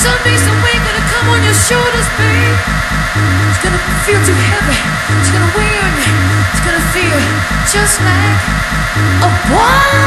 [0.00, 2.56] sun be some weight gonna come on your shoulders, babe.
[3.52, 3.76] It's gonna
[4.08, 4.80] feel too heavy.
[5.20, 6.16] It's gonna weigh on you.
[6.52, 7.20] It's gonna feel
[7.68, 8.40] just like
[9.20, 10.00] a wine.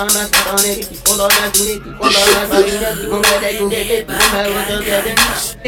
[0.00, 3.80] bana tane ki kola na dure ki kola na sarina ki mumba de ki de
[3.88, 5.12] ki mumba wo to de de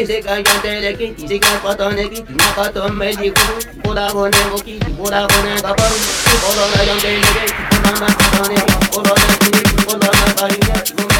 [0.03, 3.61] इसे का क्या तेरे की इसे क्या पता नहीं की ना का तो मैं देखूँ
[3.85, 5.93] बोला होने वो की बोला होने का पर
[6.43, 10.61] बोला ना जम दे लगे बोला ना पता नहीं बोला ना दे बोला ना सारी
[10.69, 11.12] ना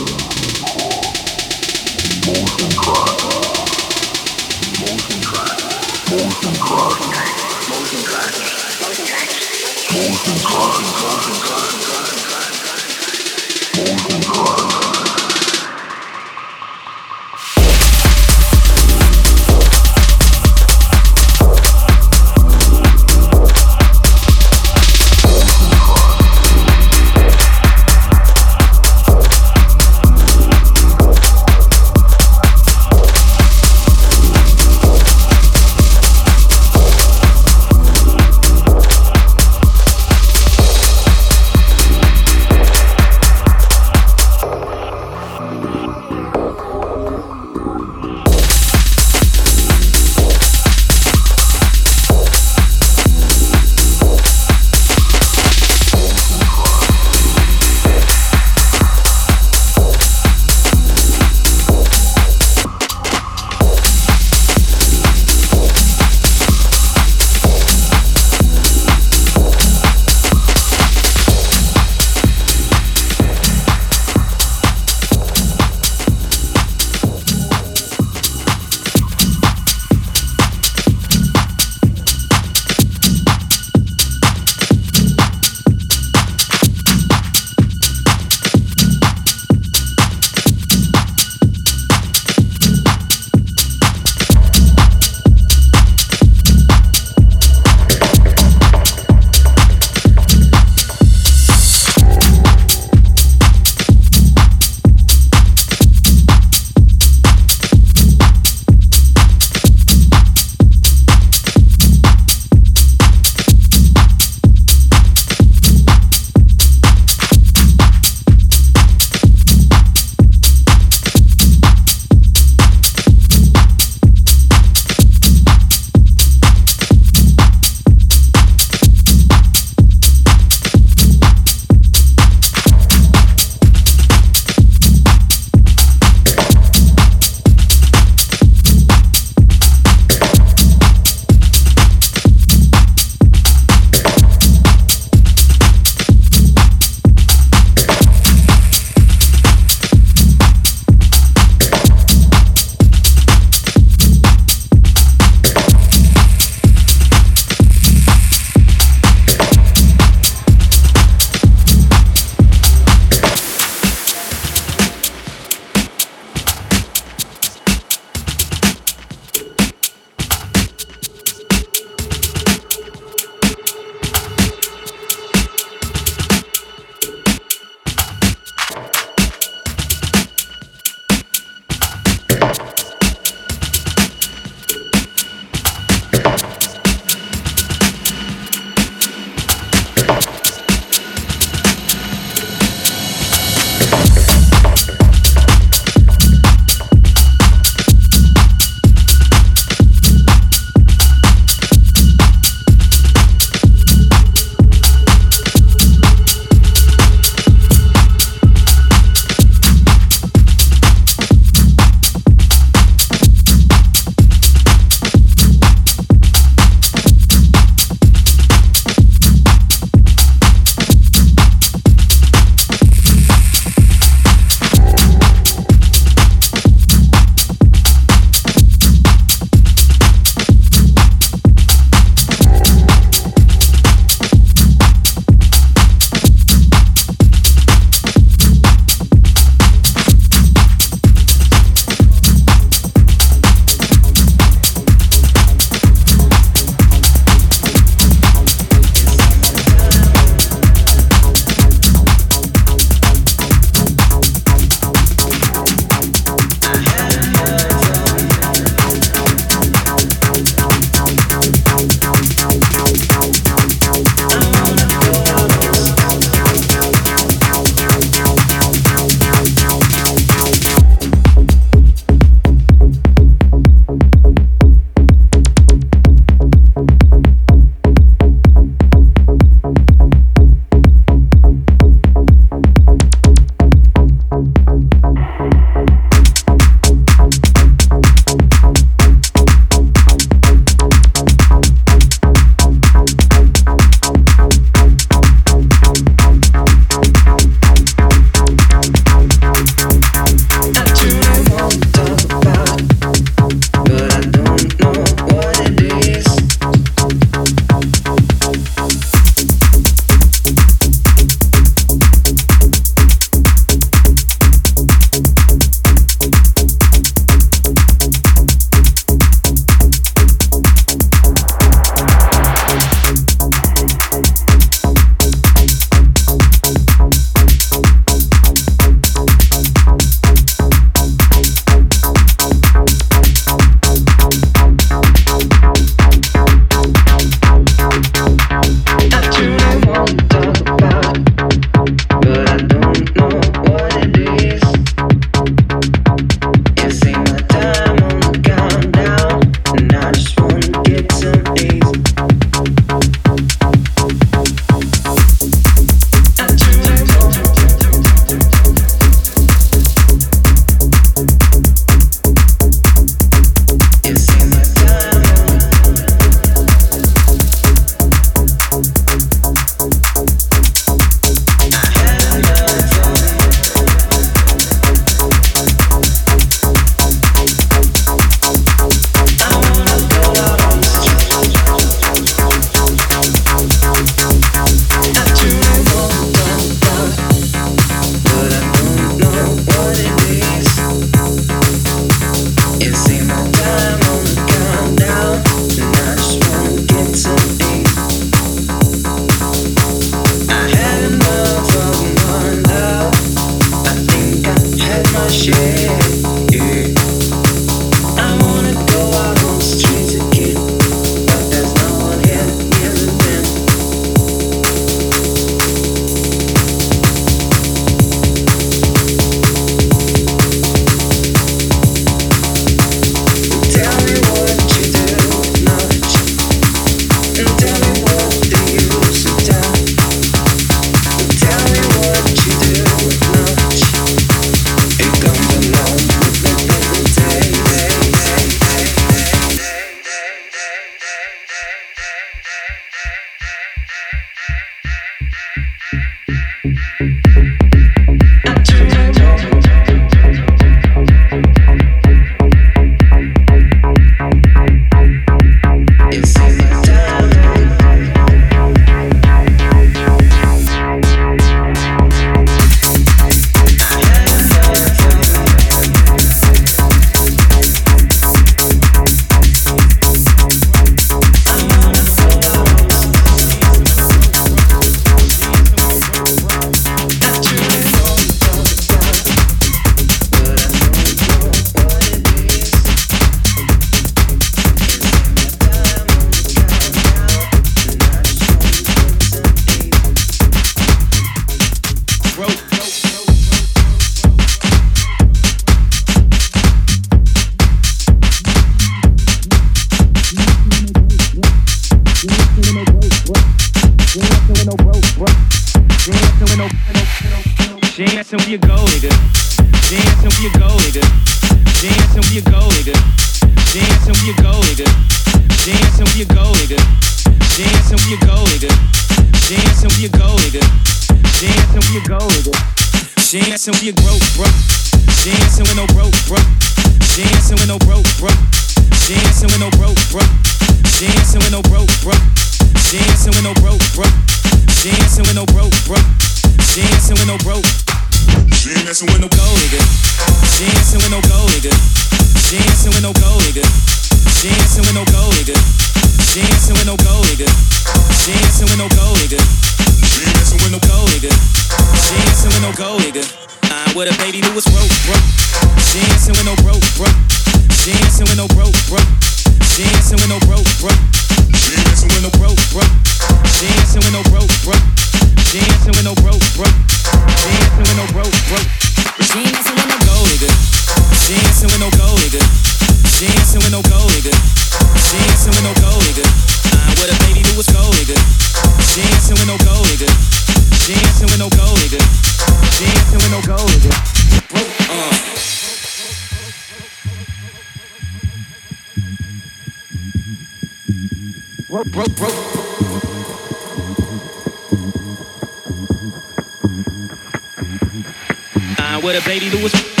[599.03, 600.00] with a baby who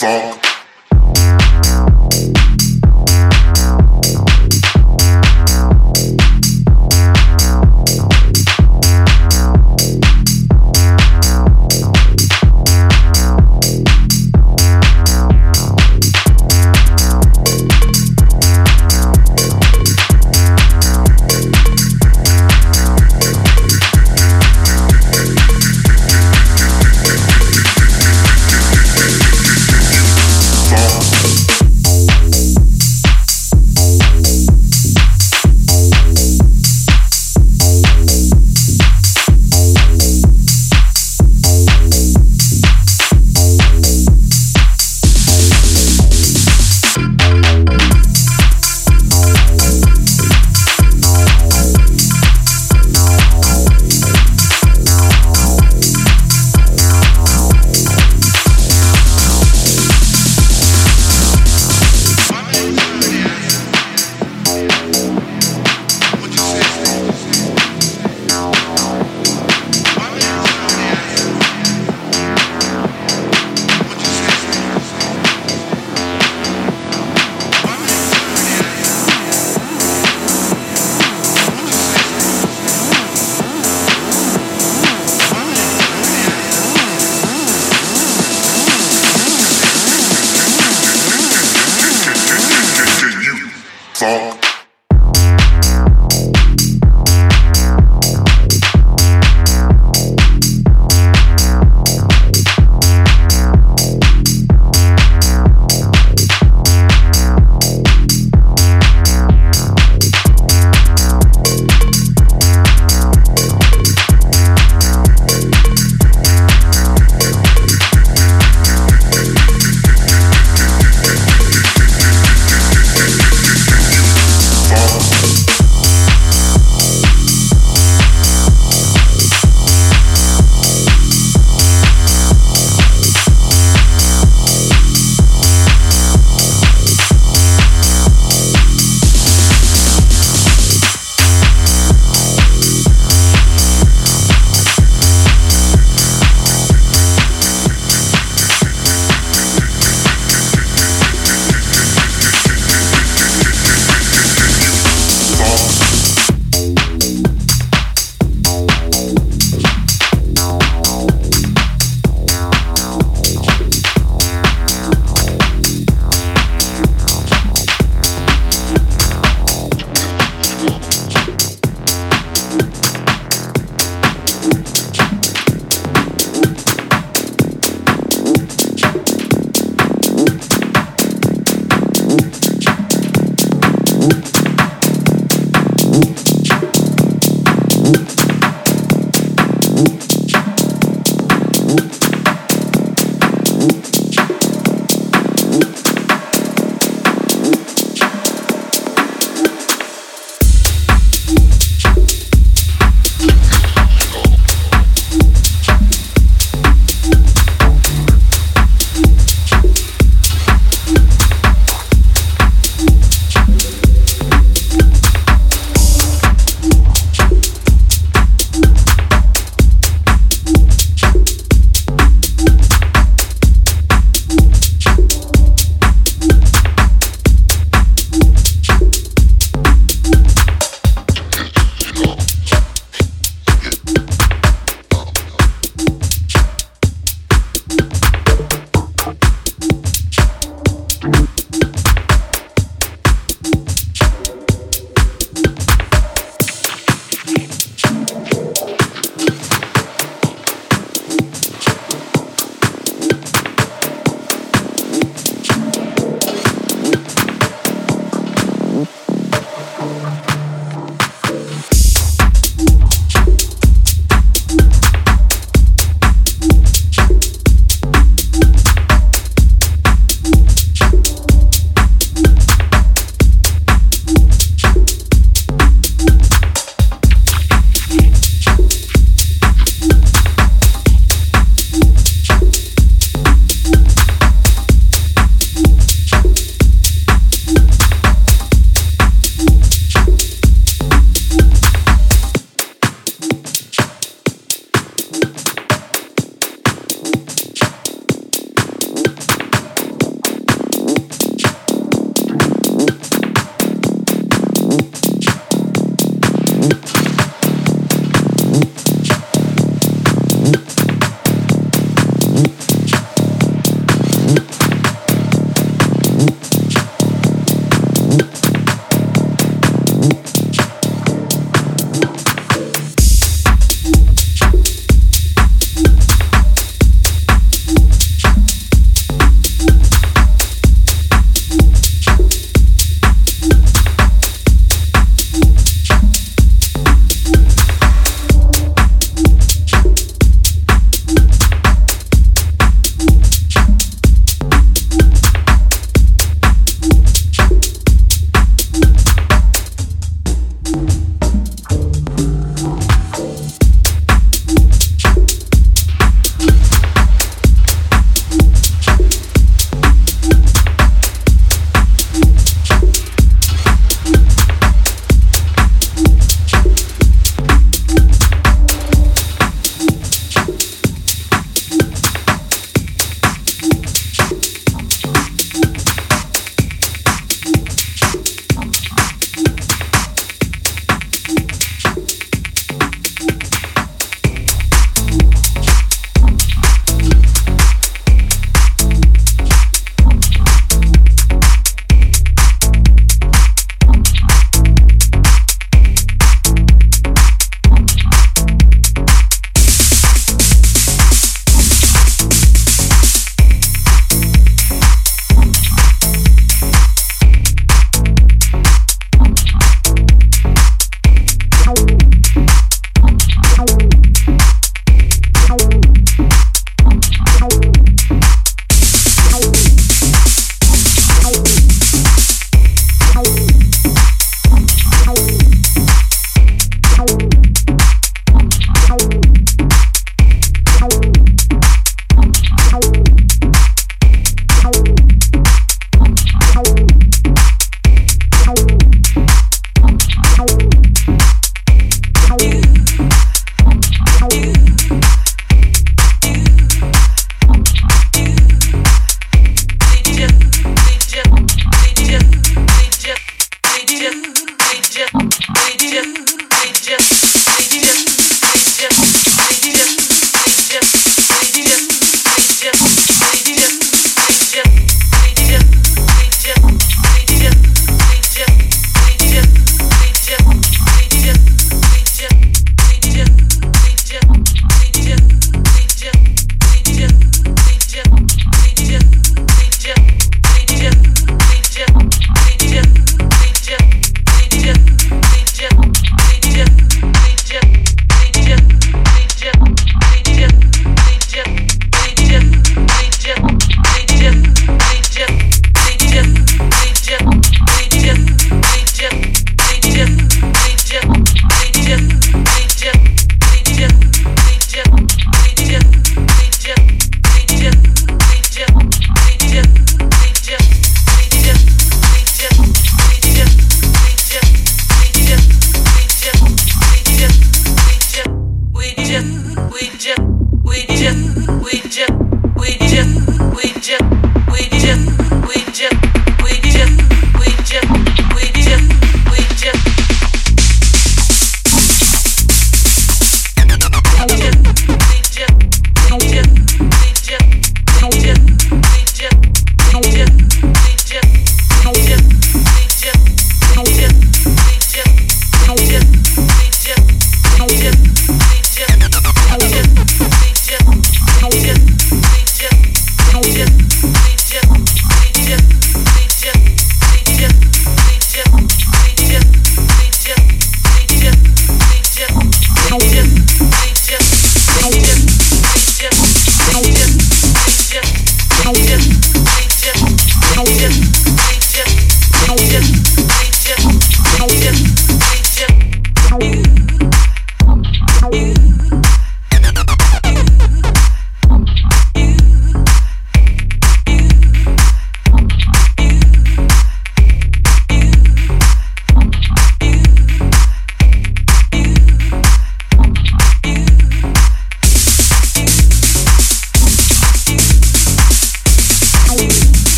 [0.00, 0.47] funk?